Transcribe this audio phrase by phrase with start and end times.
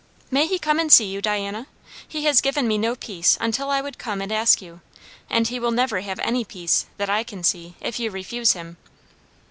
[0.31, 1.67] May he come and see you, Diana?
[2.07, 4.81] He has given me no peace until I would come and ask you,
[5.29, 8.77] and he will never have any peace, that I can see, if you refuse him.